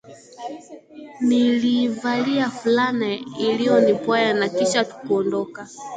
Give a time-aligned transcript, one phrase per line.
[1.21, 3.09] Niliivalia fulana
[3.39, 5.67] iliyonipwaya na kisha kuondoka